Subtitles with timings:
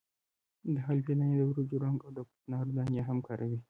[0.73, 3.57] د حلبې دانې، د وریجو رنګ او د کوکنارو دانې هم کاروي.